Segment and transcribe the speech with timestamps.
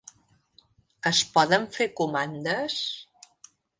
[1.11, 2.79] Es poden fer comandes?